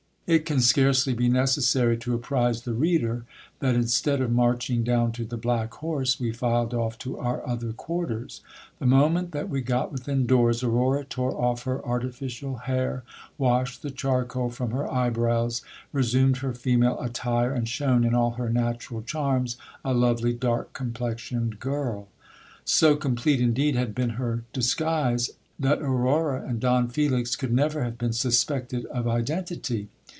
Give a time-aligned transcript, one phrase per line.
[0.27, 3.25] It can scarcely be necessary to apprize the reader,
[3.59, 7.73] that instead of marching down to the Black Horse, we filed off to our other
[7.73, 8.39] quarters.
[8.79, 13.03] The moment that we got within doors, Aurora tore off her artificial hair,
[13.37, 18.49] washed the charcoal from her eyebrows, resumed her female attire, and shone in all her
[18.49, 22.07] natural charms, a lovely dark complexioned girl.
[22.63, 27.97] So complete indeed had been her disguise that Aurora and Don Felix could never have
[27.97, 29.87] been suspected of iden tity.